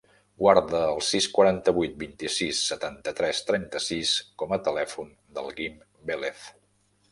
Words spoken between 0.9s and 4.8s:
el sis, quaranta-vuit, vint-i-sis, setanta-tres, trenta-sis com a